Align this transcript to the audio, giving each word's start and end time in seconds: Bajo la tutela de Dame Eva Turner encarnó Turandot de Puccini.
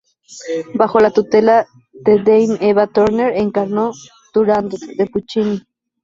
Bajo 0.73 0.99
la 0.99 1.11
tutela 1.11 1.67
de 1.93 2.17
Dame 2.23 2.57
Eva 2.59 2.87
Turner 2.87 3.33
encarnó 3.37 3.91
Turandot 4.33 4.79
de 4.97 5.05
Puccini. 5.05 5.61